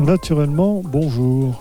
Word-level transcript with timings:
Naturellement, 0.00 0.82
bonjour. 0.84 1.54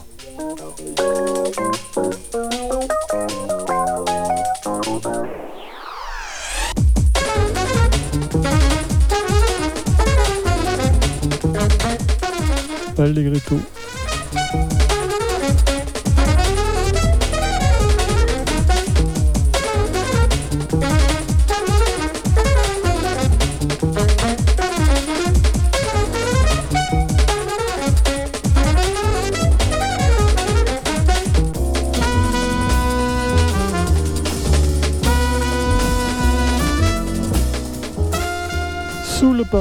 Allegretto. 12.98 13.79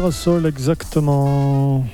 Parasol, 0.00 0.46
exactement. 0.46 1.84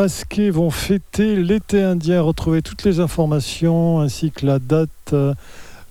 masqués 0.00 0.48
vont 0.48 0.70
fêter 0.70 1.36
l'été 1.36 1.82
indien. 1.82 2.22
Retrouvez 2.22 2.62
toutes 2.62 2.84
les 2.84 3.00
informations 3.00 4.00
ainsi 4.00 4.30
que 4.30 4.46
la 4.46 4.58
date, 4.58 4.88
euh, 5.12 5.34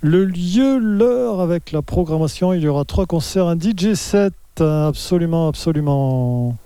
le 0.02 0.26
lieu, 0.26 0.80
l'heure 0.80 1.42
avec 1.42 1.72
la 1.72 1.84
programmation. 1.84 2.52
Il 2.52 2.62
y 2.62 2.68
aura 2.68 2.86
trois 2.86 3.06
concerts, 3.06 3.46
un 3.46 3.56
DJ 3.56 3.94
set. 3.94 4.34
Absolument, 4.60 5.48
absolument. 5.48 6.58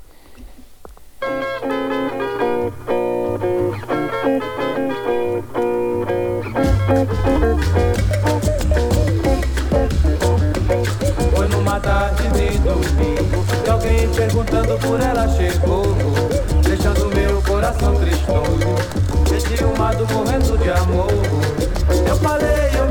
coração 17.64 17.96
tristonho, 17.96 18.76
mar 19.78 19.96
do 19.96 20.06
morrendo 20.14 20.58
de 20.58 20.70
amor. 20.70 21.08
Eu 22.06 22.18
falei, 22.18 22.72
eu 22.78 22.83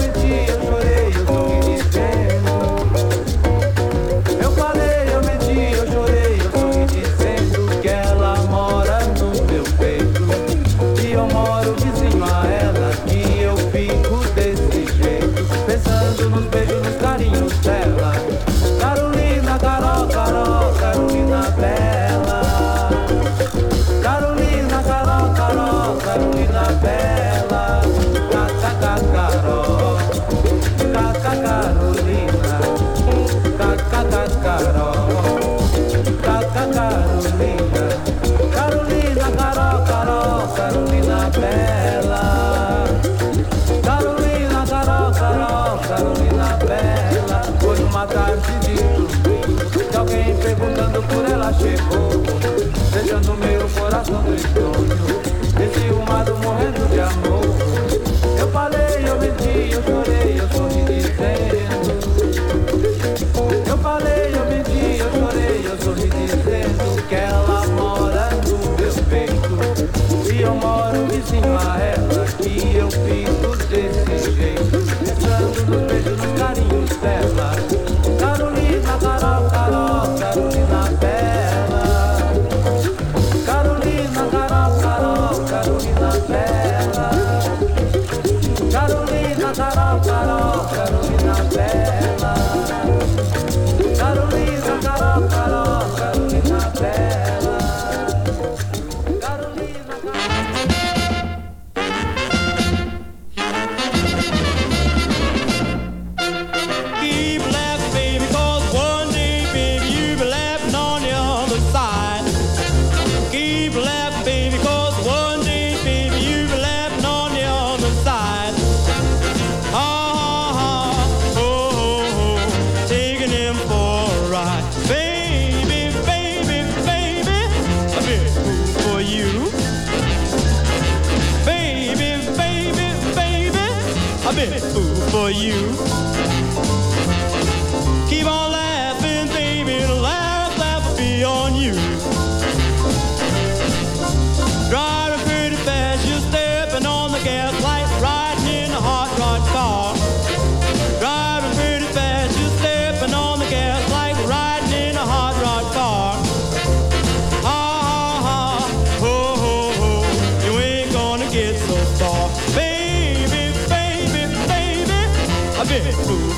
always 54.32 54.46
go. 54.54 54.71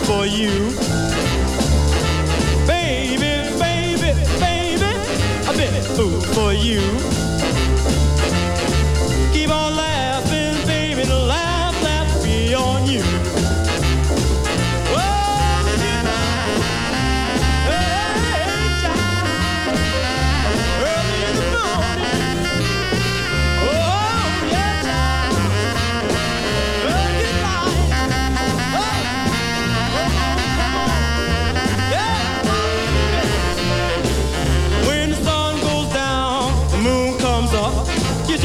for 0.05 0.27
you. 0.27 0.71
Baby, 2.67 3.49
baby, 3.59 4.13
baby, 4.39 4.93
I've 5.47 5.57
been 5.57 5.75
a 5.75 5.83
fool 5.83 6.21
for 6.21 6.53
you. 6.53 7.24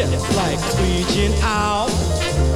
just 0.08 0.34
like 0.38 0.58
screeching 0.60 1.34
owl. 1.42 1.90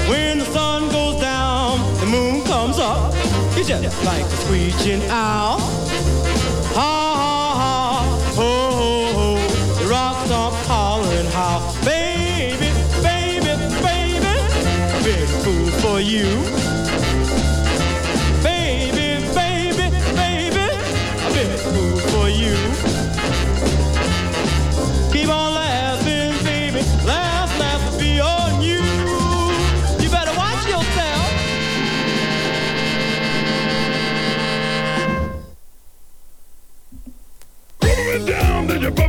When 0.07 0.39
the 0.39 0.45
sun 0.45 0.87
goes 0.91 1.19
down, 1.19 1.77
the 1.99 2.05
moon 2.05 2.41
comes 2.45 2.79
up. 2.79 3.11
It's 3.57 3.67
just 3.67 4.05
like 4.05 4.23
a 4.23 4.37
screeching 4.43 5.01
owl. 5.09 5.59
Ha 5.59 6.93
ha 7.19 7.53
ha, 7.61 8.33
ho 8.37 8.51
ho 8.79 9.13
ho. 9.17 9.83
The 9.83 9.89
rocks 9.89 10.31
are 10.31 10.53
calling 10.63 11.25
how, 11.35 11.59
baby, 11.83 12.71
baby, 13.01 13.53
baby. 13.83 15.03
Big 15.03 15.27
fool 15.43 15.67
for 15.81 15.99
you. 15.99 16.62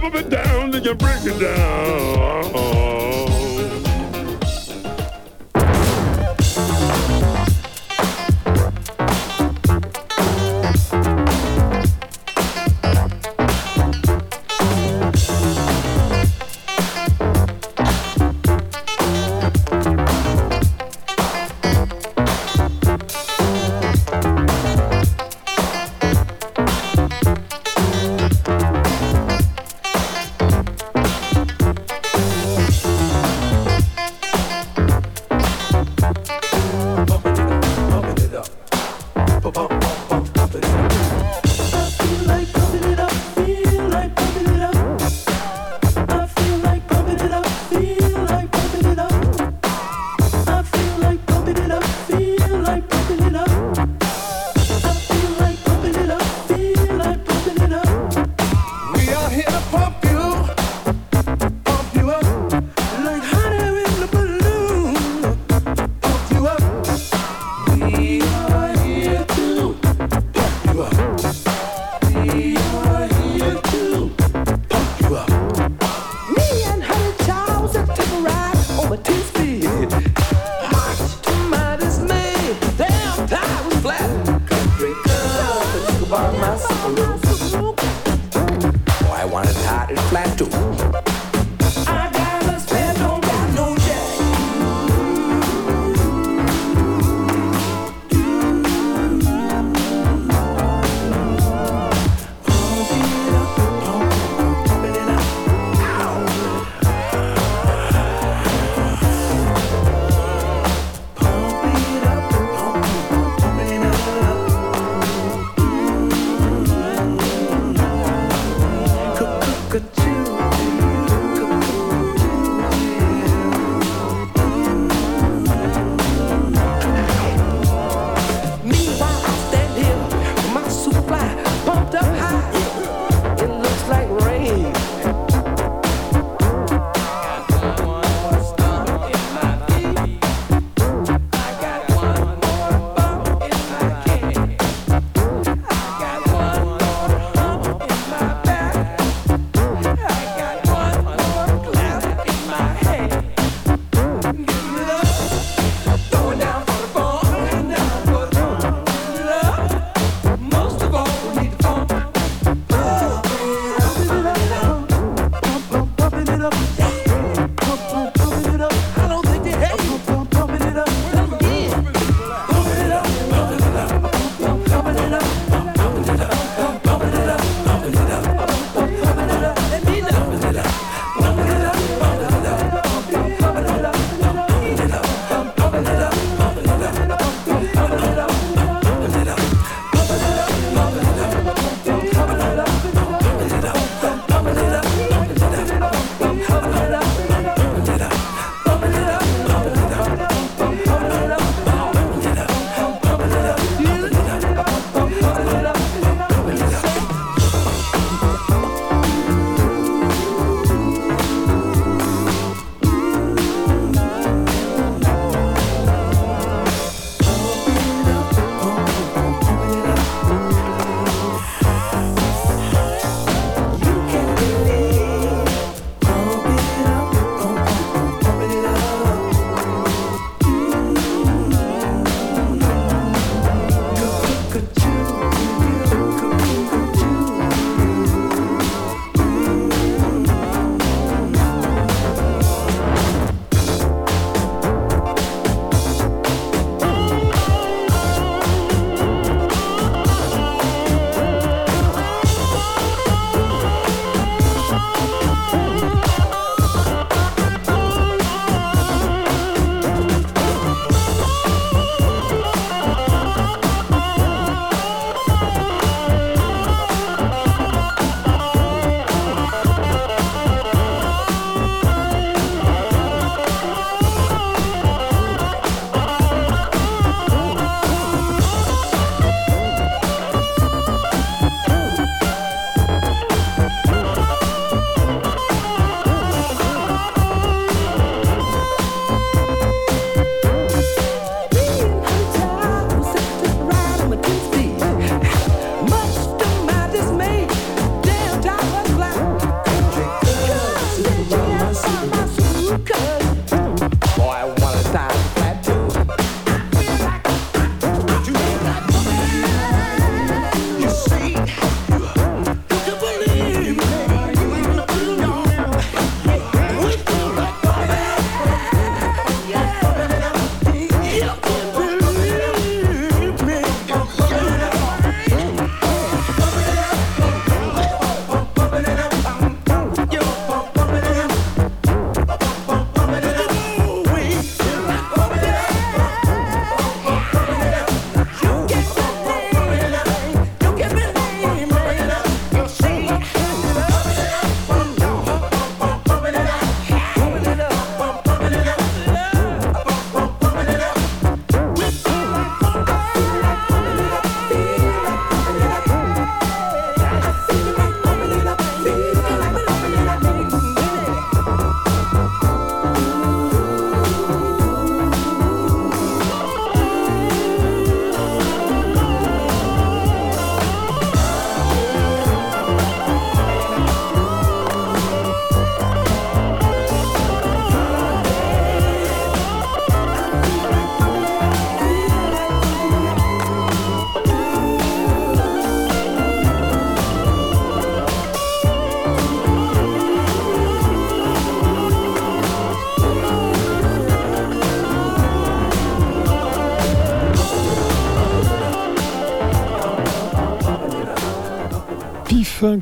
of 0.04 0.14
it 0.14 0.28
down, 0.28 0.70
then 0.70 0.84
you 0.84 0.94
break 0.94 1.25
it 1.25 1.38
down. 1.40 2.83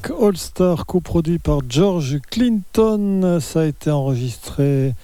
5 0.01 0.11
All 0.23 0.37
Star 0.39 0.87
coproduit 0.87 1.39
par 1.39 1.59
George 1.69 2.19
Clinton. 2.31 3.39
Ça 3.43 3.61
a 3.61 3.65
été 3.67 3.91
enregistré 3.91 4.95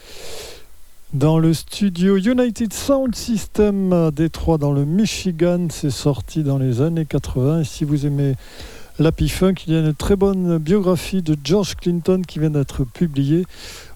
dans 1.13 1.39
le 1.39 1.53
studio 1.53 2.17
United 2.17 2.73
Sound 2.73 3.15
System 3.15 3.93
à 3.93 4.11
Détroit 4.11 4.57
dans 4.57 4.73
le 4.73 4.87
Michigan. 4.87 5.67
C'est 5.71 5.91
sorti 5.91 6.43
dans 6.43 6.57
les 6.57 6.81
années 6.81 7.05
80. 7.05 7.61
Et 7.61 7.65
si 7.65 7.85
vous 7.85 8.07
aimez 8.07 8.35
l'Happy 8.99 9.29
Funk, 9.29 9.57
il 9.67 9.75
y 9.75 9.77
a 9.77 9.81
une 9.81 9.93
très 9.93 10.17
bonne 10.17 10.57
biographie 10.57 11.21
de 11.21 11.37
George 11.45 11.75
Clinton 11.75 12.23
qui 12.27 12.39
vient 12.39 12.49
d'être 12.49 12.85
publiée 12.85 13.45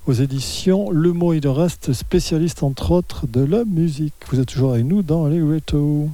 aux 0.07 0.13
éditions 0.13 0.91
Le 0.91 1.15
Mot 1.15 1.33
et 1.33 1.41
le 1.41 1.51
Reste, 1.51 1.95
spécialiste 1.95 2.63
entre 2.63 2.91
autres 2.91 3.27
de 3.27 3.43
la 3.43 3.65
musique. 3.65 4.13
Vous 4.31 4.41
êtes 4.41 4.49
toujours 4.49 4.73
avec 4.75 4.85
nous 4.85 5.03
dans 5.03 5.27
les 5.27 5.41
Reto. 5.41 6.11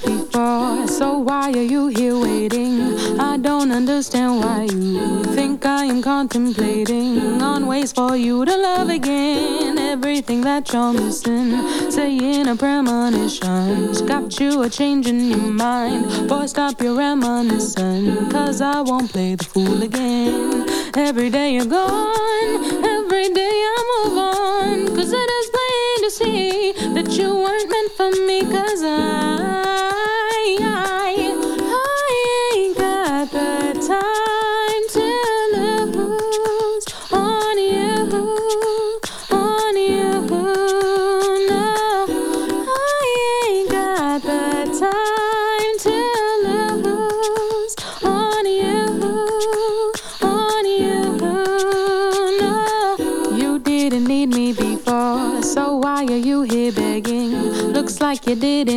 Before, 0.00 0.86
so 0.88 1.18
why 1.18 1.50
are 1.52 1.62
you 1.62 1.88
here 1.88 2.18
waiting? 2.18 2.98
I 3.20 3.36
don't 3.36 3.70
understand 3.70 4.38
why 4.38 4.62
you 4.72 5.24
think 5.34 5.66
I 5.66 5.84
am 5.84 6.00
contemplating 6.00 7.42
on 7.42 7.66
ways 7.66 7.92
for 7.92 8.16
you 8.16 8.44
to 8.44 8.56
love 8.56 8.88
again. 8.88 9.78
Everything 9.78 10.40
that 10.42 10.72
you're 10.72 10.92
missing, 10.92 11.50
saying 11.90 12.48
a 12.48 12.56
premonition, 12.56 14.06
got 14.06 14.40
you 14.40 14.62
a 14.62 14.70
change 14.70 15.06
in 15.06 15.30
your 15.30 15.50
mind. 15.50 16.28
Boy, 16.28 16.46
stop 16.46 16.80
your 16.80 16.96
reminiscing, 16.96 18.30
cause 18.30 18.60
I 18.60 18.80
won't 18.80 19.10
play 19.12 19.34
the 19.34 19.44
fool 19.44 19.82
again. 19.82 20.66
Every 20.96 21.28
day 21.28 21.54
you're 21.54 21.66
gone, 21.66 22.84
every 22.84 23.28
day 23.30 23.56
I 23.74 23.78
move 23.92 24.18
on, 24.18 24.96
cause 24.96 25.12
it 25.12 25.30
is 25.38 25.50
plain 25.50 25.71
to 26.02 26.10
see 26.10 26.72
that 26.94 27.16
you 27.16 27.32
weren't 27.32 27.70
meant 27.70 27.92
for 27.92 28.10
me, 28.26 28.40
cause 28.40 28.82
I, 28.82 30.58
I, 30.60 31.01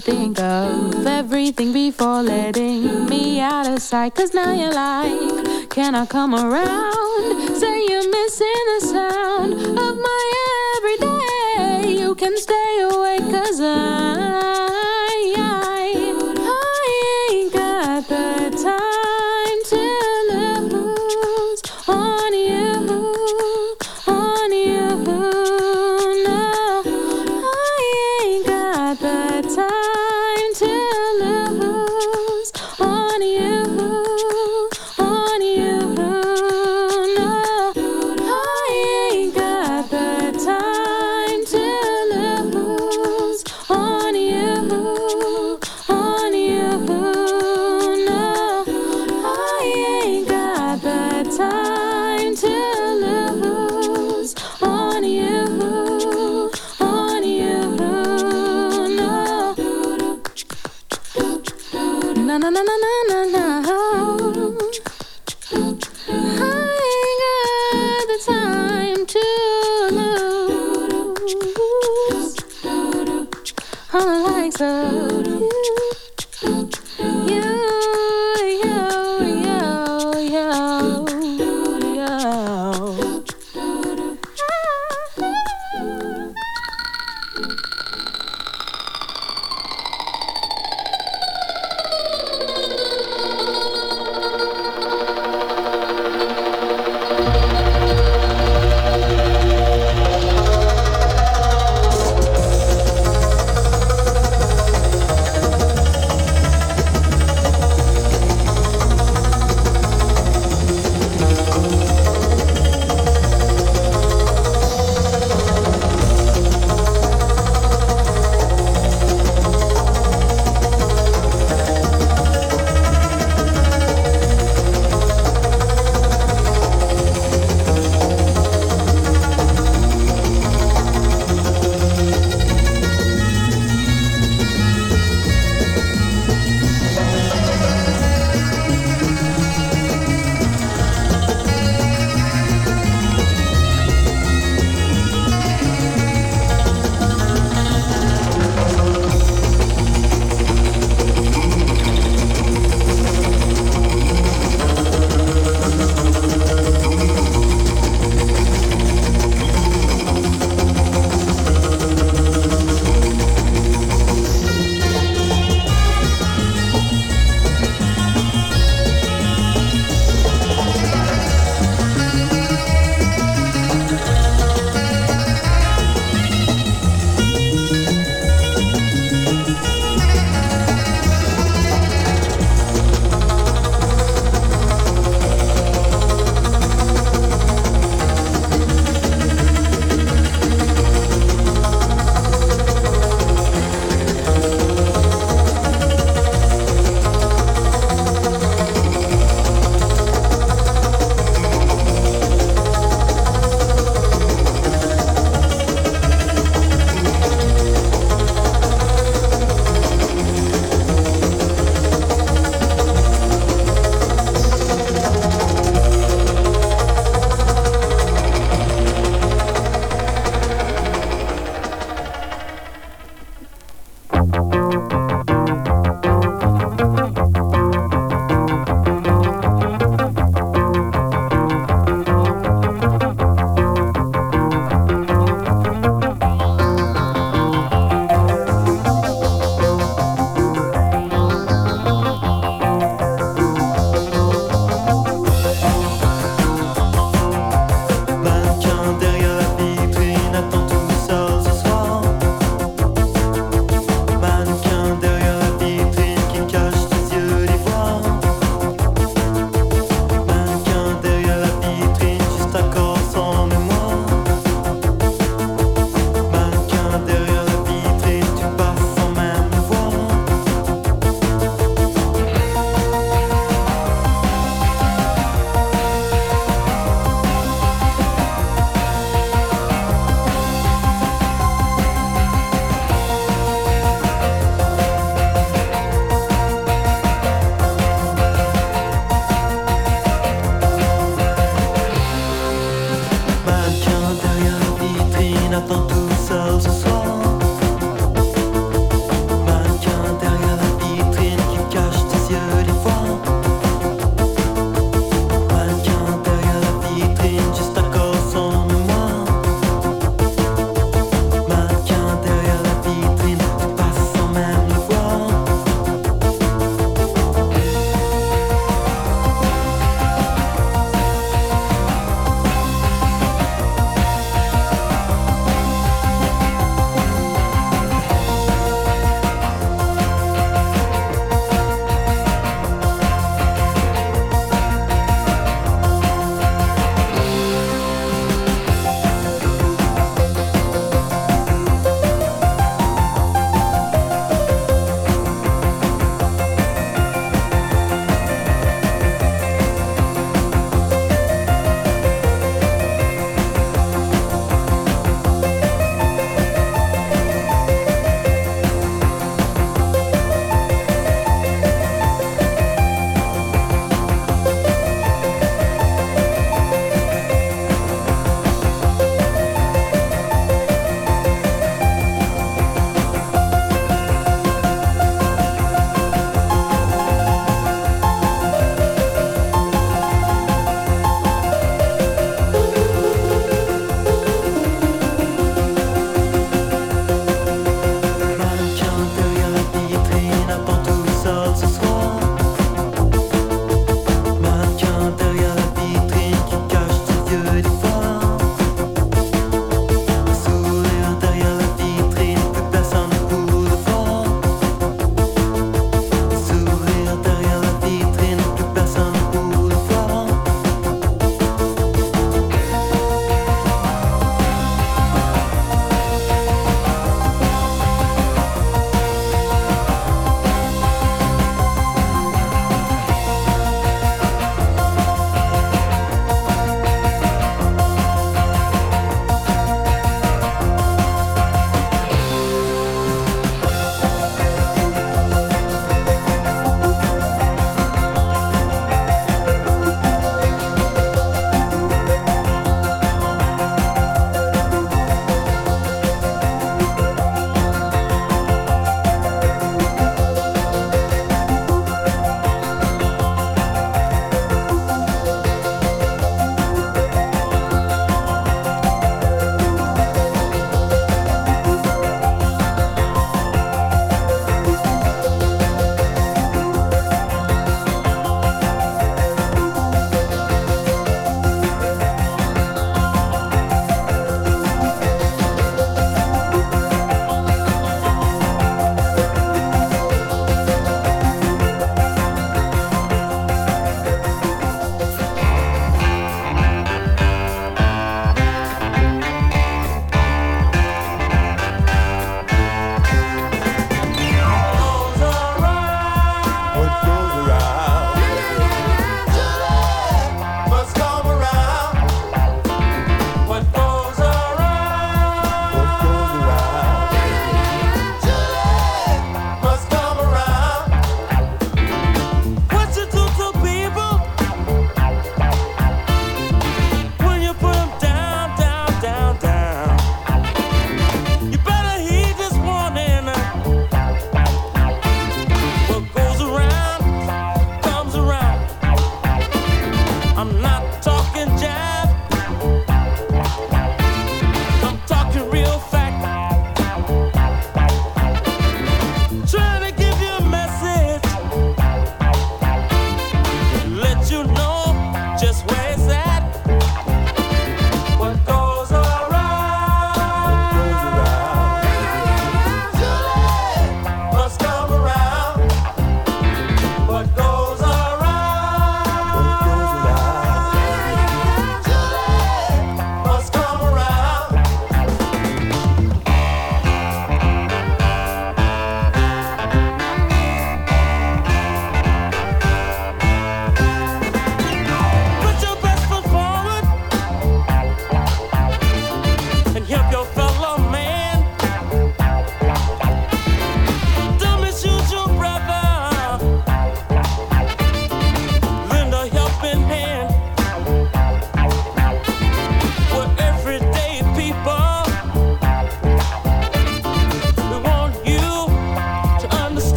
didn't 0.00 0.36
think 0.36 0.40
of 0.40 1.06
everything 1.06 1.72
before 1.72 2.22
letting 2.22 3.06
me 3.06 3.40
out 3.40 3.66
of 3.66 3.80
sight. 3.80 4.14
Cause 4.14 4.34
now 4.34 4.52
you're 4.52 4.72
like, 4.72 5.70
can 5.70 5.94
I 5.94 6.04
come 6.04 6.34
around? 6.34 7.56
Say 7.56 7.86
you're 7.88 8.10
missing 8.10 8.64
the 8.72 8.80
sound 8.80 9.52
of 9.54 9.96
my 9.96 10.32
everyday. 10.76 11.98
You 11.98 12.14
can 12.14 12.36
stay 12.36 12.88
away, 12.90 13.18
cause 13.30 13.60
I, 13.62 14.65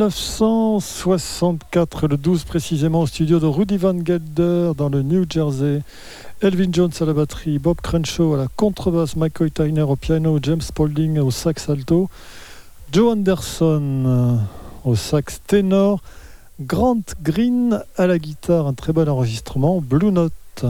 1964, 0.00 2.08
le 2.08 2.16
12 2.16 2.44
précisément, 2.44 3.02
au 3.02 3.06
studio 3.06 3.38
de 3.38 3.44
Rudy 3.44 3.76
Van 3.76 3.94
Gelder 4.02 4.72
dans 4.74 4.88
le 4.88 5.02
New 5.02 5.26
Jersey. 5.28 5.82
Elvin 6.40 6.72
Jones 6.72 6.92
à 6.98 7.04
la 7.04 7.12
batterie, 7.12 7.58
Bob 7.58 7.82
Crenshaw 7.82 8.32
à 8.32 8.38
la 8.38 8.46
contrebasse, 8.56 9.14
Michael 9.16 9.50
Tyner 9.50 9.82
au 9.82 9.96
piano, 9.96 10.38
James 10.42 10.62
Spaulding 10.62 11.18
au 11.18 11.30
sax 11.30 11.68
alto, 11.68 12.08
Joe 12.90 13.12
Anderson 13.12 13.82
euh, 14.06 14.36
au 14.86 14.96
sax 14.96 15.42
ténor, 15.46 16.00
Grant 16.60 17.02
Green 17.22 17.82
à 17.98 18.06
la 18.06 18.18
guitare, 18.18 18.66
un 18.66 18.72
très 18.72 18.94
bon 18.94 19.06
enregistrement, 19.06 19.82
Blue 19.82 20.12
Note. 20.12 20.64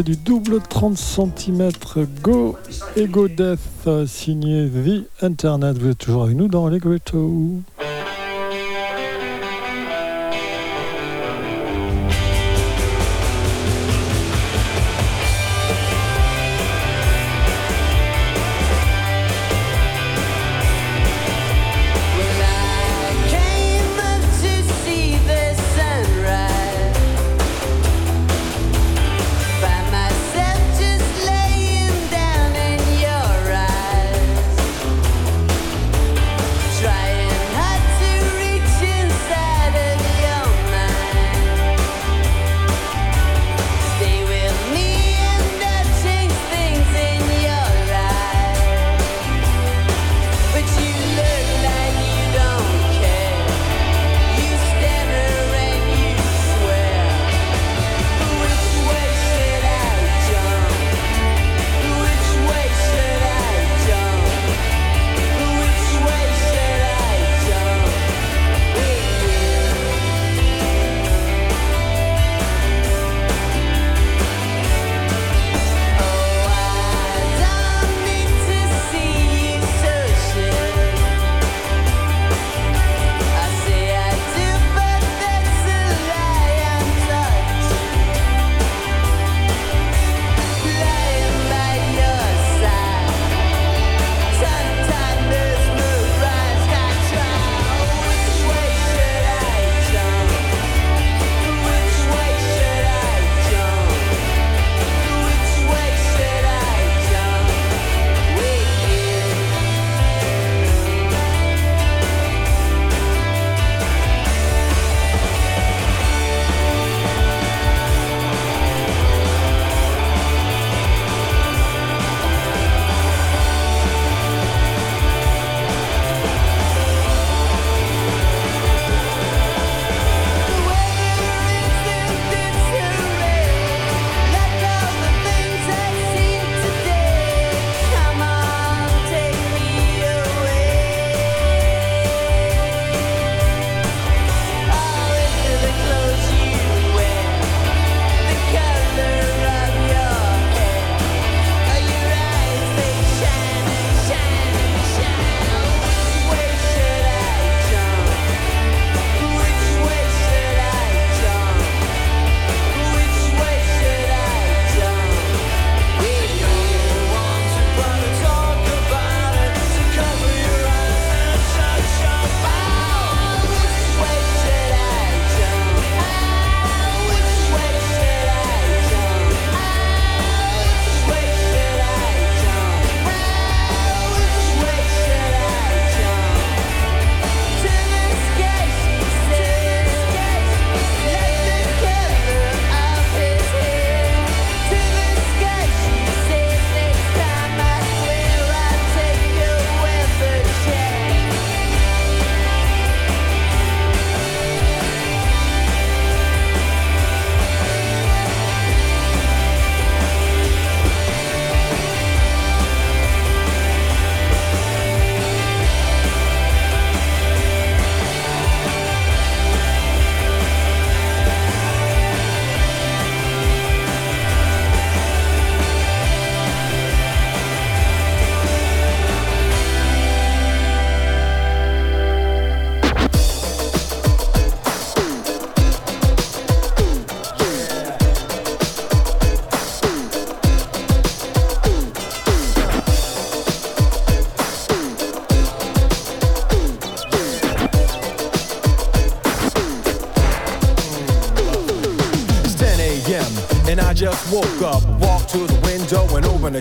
du 0.00 0.16
double 0.16 0.60
30 0.60 0.96
cm 0.96 1.70
Go 2.22 2.56
Ego 2.96 3.28
Death 3.28 3.60
signé 4.06 4.68
The 4.68 5.22
Internet. 5.22 5.76
Vous 5.76 5.90
êtes 5.90 5.98
toujours 5.98 6.24
avec 6.24 6.36
nous 6.36 6.48
dans 6.48 6.68
les 6.68 6.78
Grotto. 6.78 7.60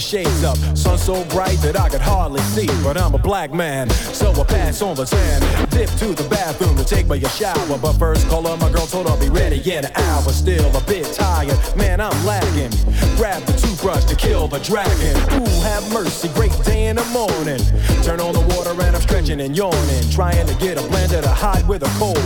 Shades 0.02 0.44
up. 0.44 0.58
Sun 0.76 0.98
so 0.98 1.24
bright 1.26 1.58
that 1.60 1.80
I 1.80 1.88
could 1.88 2.02
hardly 2.02 2.42
see, 2.42 2.68
but 2.84 2.98
I'm 2.98 3.14
a 3.14 3.18
black 3.18 3.54
man, 3.54 3.90
so 3.90 4.32
I 4.32 4.44
pass 4.44 4.82
on 4.82 4.96
the 4.96 5.06
tan. 5.06 5.42
Dip 5.70 5.90
to 6.00 6.14
the 6.14 6.28
bathroom 6.30 6.76
to 6.78 6.84
take 6.84 7.08
me 7.08 7.24
a 7.24 7.30
shower, 7.30 7.78
but 7.78 7.94
first 7.94 8.28
call 8.28 8.48
up 8.48 8.60
my 8.60 8.72
girl, 8.72 8.88
told 8.88 9.08
her 9.08 9.14
I'll 9.14 9.20
be 9.20 9.30
ready 9.30 9.62
in 9.72 9.86
an 9.86 9.92
hour. 9.96 10.32
Still 10.32 10.76
a 10.76 10.82
bit 10.82 11.06
tired, 11.14 11.58
man, 11.76 12.02
I'm 12.02 12.26
lagging. 12.26 12.72
Grab 13.16 13.44
the 13.44 13.54
toothbrush 13.54 14.06
to 14.06 14.16
kill 14.16 14.48
the 14.48 14.60
dragon. 14.60 15.16
Ooh, 15.38 15.62
have 15.62 15.84
mercy, 15.94 16.30
great 16.30 16.56
day 16.66 16.88
in 16.88 16.96
the 16.96 17.06
morning. 17.06 17.62
Turn 18.04 18.20
on 18.20 18.34
the 18.34 18.42
water 18.56 18.72
and 18.82 18.96
I'm 18.96 19.02
stretching 19.02 19.42
and 19.42 19.56
yawning, 19.56 20.10
trying 20.10 20.48
to 20.48 20.56
get 20.56 20.78
a 20.78 20.82
blender 20.82 21.22
to 21.22 21.30
hide 21.30 21.68
with 21.68 21.84
a 21.84 21.92
cold. 22.00 22.18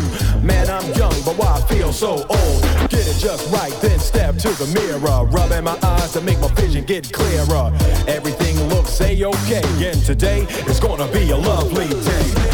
Man, 0.43 0.69
I'm 0.69 0.85
young, 0.93 1.15
but 1.25 1.35
why 1.37 1.59
I 1.59 1.61
feel 1.67 1.91
so 1.91 2.25
old? 2.29 2.61
Get 2.89 3.07
it 3.07 3.17
just 3.19 3.51
right, 3.51 3.73
then 3.81 3.99
step 3.99 4.37
to 4.37 4.49
the 4.49 4.67
mirror, 4.73 5.25
rubbing 5.25 5.65
my 5.65 5.77
eyes 5.83 6.13
to 6.13 6.21
make 6.21 6.39
my 6.39 6.47
vision 6.53 6.85
get 6.85 7.11
clearer. 7.11 7.64
Everything 8.07 8.55
looks 8.69 8.99
a-okay, 9.01 9.63
and 9.89 10.05
today 10.05 10.41
is 10.67 10.79
gonna 10.79 11.07
be 11.11 11.31
a 11.31 11.37
lovely 11.37 11.87
day. 11.87 12.44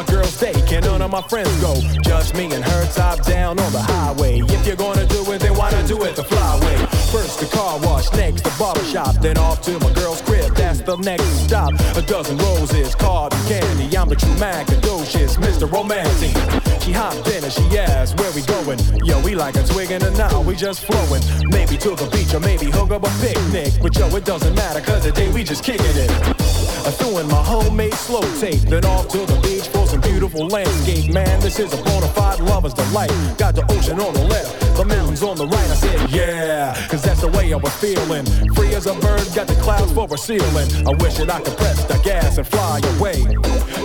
My 0.00 0.06
girl's 0.06 0.40
day, 0.40 0.54
can 0.66 0.82
none 0.82 1.02
of 1.02 1.10
my 1.10 1.20
friends 1.20 1.54
go? 1.60 1.74
Just 2.02 2.34
me 2.34 2.44
and 2.44 2.64
her 2.64 2.86
top 2.92 3.22
down 3.24 3.58
on 3.58 3.72
the 3.72 3.82
highway. 3.82 4.40
If 4.40 4.66
you're 4.66 4.76
gonna 4.76 5.04
do 5.04 5.20
it, 5.32 5.40
then 5.40 5.54
why 5.54 5.70
not 5.70 5.86
do 5.86 6.02
it 6.04 6.16
the 6.16 6.22
flyway? 6.22 6.78
First 7.12 7.40
the 7.40 7.46
car 7.46 7.78
wash, 7.80 8.10
next 8.12 8.42
the 8.42 8.54
barber 8.58 8.84
shop, 8.84 9.16
then 9.20 9.36
off 9.36 9.60
to 9.62 9.78
my 9.78 9.92
girl's 9.92 10.22
crib. 10.22 10.54
That's 10.54 10.80
the 10.80 10.96
next 10.96 11.28
stop. 11.44 11.72
A 11.96 12.02
dozen 12.02 12.38
roses, 12.38 12.94
card 12.94 13.34
and 13.34 13.46
candy. 13.48 13.94
I'm 13.96 14.08
the 14.08 14.16
true 14.16 14.34
Macadocious, 14.36 15.36
Mr. 15.36 15.70
Romantic. 15.70 16.32
She 16.80 16.92
hopped 16.92 17.28
in 17.28 17.44
and 17.44 17.52
she 17.52 17.78
asked, 17.78 18.18
where 18.18 18.32
we 18.32 18.40
going? 18.42 18.78
Yo, 19.04 19.20
we 19.20 19.34
like 19.34 19.56
a 19.56 19.64
twig 19.64 19.90
and 19.90 20.02
a 20.02 20.10
now, 20.12 20.40
we 20.40 20.56
just 20.56 20.80
flowing. 20.80 21.22
Maybe 21.50 21.76
to 21.76 21.90
the 21.90 22.08
beach 22.10 22.32
or 22.32 22.40
maybe 22.40 22.70
hook 22.70 22.90
up 22.90 23.02
a 23.02 23.12
picnic. 23.20 23.74
But 23.82 23.94
yo, 23.98 24.08
it 24.16 24.24
doesn't 24.24 24.54
matter, 24.54 24.80
cause 24.80 25.04
today 25.04 25.30
we 25.30 25.44
just 25.44 25.62
kicking 25.62 25.84
it. 26.06 26.59
I 26.86 26.90
threw 26.92 27.18
in 27.18 27.28
my 27.28 27.42
homemade 27.42 27.94
slow 27.94 28.22
tape, 28.40 28.60
then 28.62 28.84
off 28.84 29.08
to 29.08 29.18
the 29.18 29.38
beach 29.42 29.68
for 29.68 29.86
some 29.86 30.00
beautiful 30.00 30.46
landscape. 30.46 31.12
Man, 31.12 31.40
this 31.40 31.58
is 31.58 31.72
a 31.74 31.82
bona 31.82 32.08
fide 32.08 32.40
lover's 32.40 32.74
delight. 32.74 33.12
Got 33.36 33.54
the 33.54 33.64
ocean 33.72 34.00
on 34.00 34.14
the 34.14 34.24
left, 34.24 34.58
the 34.76 34.84
mountains 34.84 35.22
on 35.22 35.36
the 35.36 35.46
right. 35.46 35.70
I 35.70 35.74
said, 35.74 36.10
yeah, 36.10 36.74
cause 36.88 37.02
that's 37.02 37.20
the 37.20 37.28
way 37.28 37.52
I 37.52 37.56
was 37.56 37.74
feeling. 37.74 38.24
Free 38.54 38.74
as 38.74 38.86
a 38.86 38.94
bird, 38.94 39.26
got 39.34 39.46
the 39.46 39.58
clouds 39.60 39.92
for 39.92 40.08
a 40.12 40.18
ceiling. 40.18 40.68
I 40.86 40.92
wish 41.02 41.16
that 41.18 41.30
I 41.30 41.40
could 41.40 41.56
press 41.58 41.84
the 41.84 41.98
gas 42.02 42.38
and 42.38 42.46
fly 42.46 42.80
away. 42.96 43.24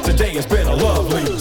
Today 0.03 0.35
has 0.35 0.45
been 0.45 0.67
a 0.67 0.75
lovely 0.75 1.34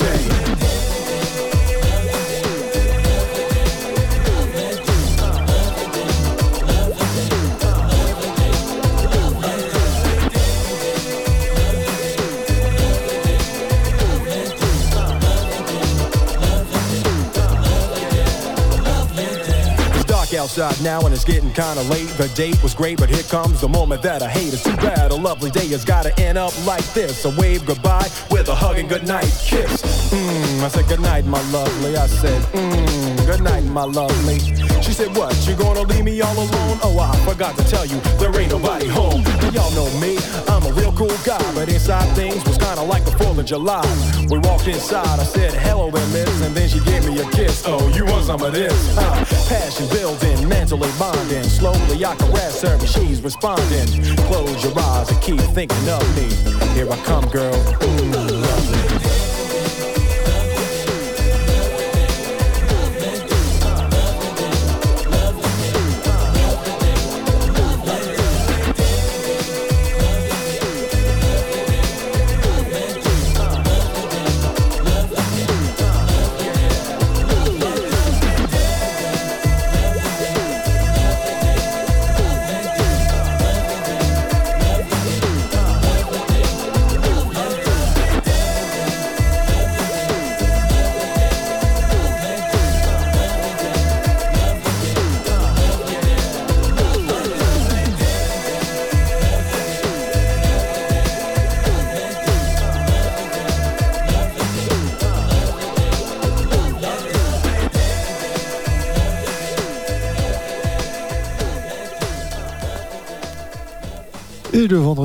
outside 20.59 20.85
now 20.85 21.01
and 21.01 21.13
it's 21.13 21.25
getting 21.25 21.53
kinda 21.53 21.83
late. 21.85 22.09
The 22.17 22.29
date 22.35 22.63
was 22.63 22.75
great, 22.75 22.99
but 22.99 23.09
here 23.09 23.23
comes 23.25 23.61
the 23.61 23.69
moment 23.69 24.03
that 24.03 24.23
I 24.23 24.29
hate. 24.29 24.53
It's 24.53 24.63
too 24.63 24.77
bad 24.77 25.11
a 25.11 25.15
lovely 25.15 25.51
day 25.51 25.67
has 25.69 25.85
gotta 25.85 26.19
end 26.21 26.39
up 26.39 26.53
like 26.67 26.85
this. 26.95 27.25
A 27.25 27.31
wave 27.31 27.67
goodbye 27.67 28.09
with 28.31 28.49
a 28.49 28.55
hug 28.55 28.79
and 28.79 28.89
goodnight 28.89 29.33
kiss. 29.45 29.83
Mmm, 30.13 30.63
I 30.63 30.69
said 30.69 30.87
goodnight, 30.89 31.25
my 31.25 31.43
lovely. 31.51 31.97
I 31.97 32.07
said, 32.07 32.41
mmm, 32.53 33.27
goodnight, 33.27 33.65
my 33.65 33.85
lovely. 33.85 34.64
She 34.85 34.93
said, 34.93 35.17
what, 35.17 35.35
you 35.49 35.57
gonna 35.57 35.81
leave 35.81 36.05
me 36.05 36.21
all 36.21 36.37
alone? 36.37 36.79
Oh, 36.83 36.99
I 37.01 37.17
forgot 37.25 37.57
to 37.57 37.65
tell 37.65 37.87
you, 37.87 37.99
there 38.21 38.29
ain't 38.39 38.53
nobody 38.53 38.87
home. 38.87 39.23
Y'all 39.57 39.73
know 39.73 39.89
me, 39.99 40.19
I'm 40.47 40.63
a 40.63 40.73
real 40.73 40.93
cool 40.93 41.17
guy, 41.25 41.41
but 41.55 41.71
inside 41.71 42.05
things 42.15 42.45
was 42.45 42.59
kinda 42.59 42.83
like 42.83 43.03
the 43.07 43.13
4th 43.13 43.39
of 43.39 43.47
July. 43.47 43.83
We 44.29 44.39
walked 44.41 44.69
inside, 44.69 45.19
I 45.19 45.25
said, 45.25 45.55
hello 45.55 45.91
there, 45.91 46.07
miss, 46.09 46.43
and 46.43 46.55
then 46.55 46.69
she 46.69 46.81
gave 46.81 47.09
me 47.09 47.19
a 47.19 47.25
kiss. 47.31 47.65
Oh, 47.67 47.89
you 47.97 48.05
want 48.05 48.27
some 48.27 48.43
of 48.43 48.53
this? 48.53 48.77
Uh, 48.99 49.25
passion 49.49 49.89
building, 49.89 50.49
mentally 50.49 50.91
bonding. 50.99 51.45
Slowly 51.45 52.05
I 52.05 52.15
caress 52.17 52.61
her, 52.61 52.75
and 52.75 52.89
she's 52.89 53.23
responding. 53.23 53.89
Close 54.29 54.63
your 54.63 54.79
eyes 54.79 55.11
and 55.11 55.21
keep 55.23 55.41
thinking 55.57 55.89
of 55.89 56.05
me. 56.15 56.29
Here 56.75 56.91
I 56.93 56.97
come, 57.09 57.27
girl. 57.31 57.55
Mm, 57.81 58.14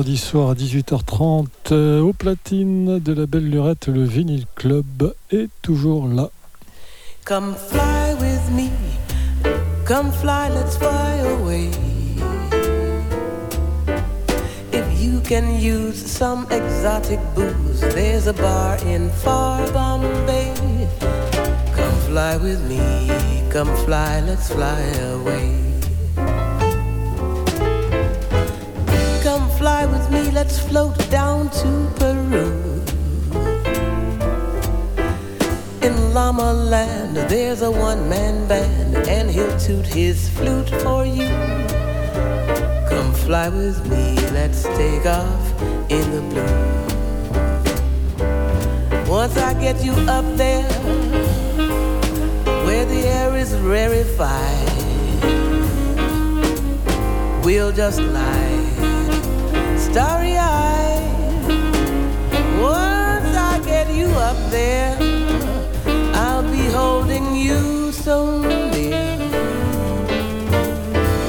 vendredi 0.00 0.16
soir 0.16 0.48
à 0.48 0.54
18h30, 0.54 1.46
euh, 1.72 2.00
au 2.00 2.14
platine 2.14 3.00
de 3.00 3.12
la 3.12 3.26
Belle 3.26 3.50
Lurette, 3.50 3.88
le 3.88 4.02
Vinyl 4.02 4.46
Club 4.54 5.12
est 5.30 5.50
toujours 5.60 6.08
là. 6.08 6.30
Come 7.26 7.54
fly 7.54 8.14
with 8.18 8.50
me, 8.50 8.70
come 9.84 10.10
fly, 10.10 10.48
let's 10.54 10.78
fly 10.78 11.20
away. 11.38 11.68
If 14.72 15.02
you 15.02 15.20
can 15.20 15.60
use 15.60 15.96
some 15.96 16.46
exotic 16.50 17.20
booze, 17.34 17.80
there's 17.94 18.26
a 18.26 18.32
bar 18.32 18.78
in 18.86 19.10
far 19.22 19.60
Bombay. 19.70 20.54
Come 21.76 21.94
fly 22.08 22.38
with 22.38 22.62
me, 22.70 22.80
come 23.50 23.68
fly, 23.84 24.22
let's 24.26 24.48
fly 24.50 24.80
away. 25.12 25.69
Float 30.68 30.96
down 31.10 31.50
to 31.50 31.90
Peru. 31.96 32.46
In 35.82 36.14
Llama 36.14 36.52
Land, 36.52 37.16
there's 37.28 37.62
a 37.62 37.70
one 37.70 38.08
man 38.08 38.46
band, 38.48 38.96
and 39.08 39.30
he'll 39.30 39.58
toot 39.58 39.86
his 39.86 40.28
flute 40.30 40.70
for 40.82 41.04
you. 41.04 41.28
Come 42.88 43.12
fly 43.12 43.48
with 43.48 43.78
me, 43.88 44.16
let's 44.32 44.62
take 44.62 45.06
off 45.06 45.62
in 45.90 46.06
the 46.16 46.22
blue. 46.30 46.70
Once 49.10 49.36
I 49.36 49.54
get 49.54 49.84
you 49.84 49.92
up 50.08 50.24
there, 50.36 50.70
where 52.66 52.84
the 52.84 53.02
air 53.18 53.36
is 53.36 53.54
rarefied, 53.56 54.68
we'll 57.44 57.72
just 57.72 58.00
lie 58.00 58.60
starry 59.90 60.36
eyed. 60.38 60.49
there, 64.48 64.96
I'll 66.14 66.42
be 66.42 66.66
holding 66.70 67.34
you 67.34 67.92
so 67.92 68.40
near. 68.72 69.18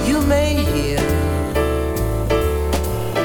You 0.08 0.22
may 0.28 0.64
hear 0.74 1.00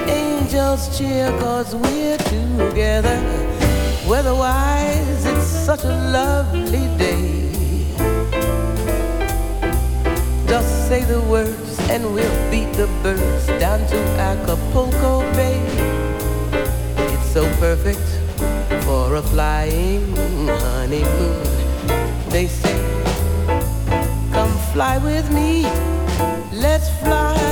angels 0.09 0.99
cheer, 0.99 1.31
cause 1.39 1.75
we're 1.75 2.19
together. 2.19 3.19
Weatherwise, 4.09 5.27
it's 5.27 5.47
such 5.47 5.85
a 5.85 5.95
lovely 6.13 6.87
day. 6.97 7.43
Just 10.47 10.89
say 10.89 11.03
the 11.05 11.21
words, 11.23 11.79
and 11.91 12.15
we'll 12.15 12.51
beat 12.51 12.73
the 12.75 12.87
birds 13.03 13.47
down 13.61 13.81
to 13.89 13.97
Acapulco 14.19 15.21
Bay. 15.33 15.61
It's 16.97 17.33
so 17.33 17.45
perfect 17.59 18.16
for 18.87 19.17
a 19.17 19.23
flying 19.23 20.15
honeymoon. 20.63 21.43
They 22.31 22.47
say, 22.47 22.79
Come 24.33 24.55
fly 24.73 24.99
with 24.99 25.29
me, 25.33 25.65
let's 26.53 26.89
fly. 27.01 27.46